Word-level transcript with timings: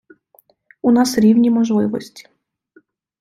У 0.81 0.89
нас 0.91 1.13
рівні 1.17 1.49
можливості. 1.51 2.27